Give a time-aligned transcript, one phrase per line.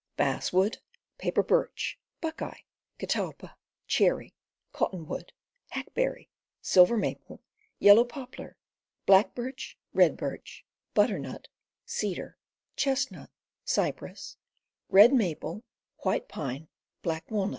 [0.17, 0.79] Basswood,
[1.19, 2.61] Paper Birch, Buckeye,
[2.97, 3.55] Catalpa,
[3.85, 4.33] Cherry,
[4.71, 5.31] Cottonwood,
[5.69, 6.27] Hackberry,
[6.59, 7.39] Silver Maple,
[7.77, 11.49] Yellow Poplar Woods Easily Wrought Black Birch, Red Birch, Butternut,
[11.85, 12.35] Cedar,
[12.75, 13.29] Chestnut,
[13.63, 14.37] Cypress,
[14.89, 15.63] Red Maple,
[15.97, 16.67] White Pine,
[17.03, 17.49] Black Walnut.